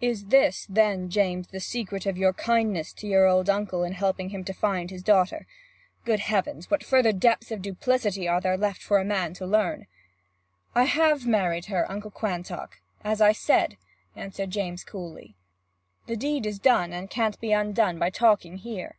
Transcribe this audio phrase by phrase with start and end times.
[0.00, 4.30] 'Is this, then, James, the secret of your kindness to your old uncle in helping
[4.30, 5.46] him to find his daughter?
[6.06, 6.70] Good Heavens!
[6.70, 9.86] What further depths of duplicity are there left for a man to learn!'
[10.74, 13.76] 'I have married her, Uncle Quantock, as I said,'
[14.16, 15.36] answered James coolly.
[16.06, 18.96] 'The deed is done, and can't be undone by talking here.'